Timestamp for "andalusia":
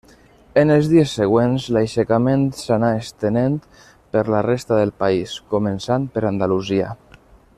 6.35-6.91